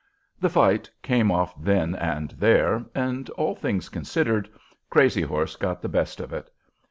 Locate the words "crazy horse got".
4.89-5.79